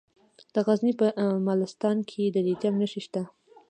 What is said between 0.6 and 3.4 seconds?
غزني په مالستان کې د لیتیم نښې شته.